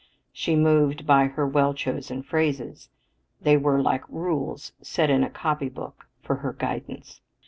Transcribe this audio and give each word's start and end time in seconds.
She 0.33 0.55
moved 0.55 1.05
by 1.05 1.27
her 1.27 1.45
well 1.45 1.75
chosen 1.75 2.23
phrases; 2.23 2.89
they 3.39 3.55
were 3.55 3.79
like 3.79 4.09
rules 4.09 4.71
set 4.81 5.11
in 5.11 5.23
a 5.23 5.29
copybook 5.29 6.07
for 6.23 6.37
her 6.37 6.53
guidance. 6.53 7.21